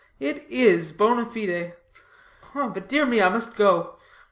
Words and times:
It 0.19 0.47
is, 0.49 0.91
bona 0.93 1.25
fide. 1.27 1.75
But 2.55 2.89
dear 2.89 3.05
me, 3.05 3.21
I 3.21 3.29
must 3.29 3.55
go. 3.55 3.97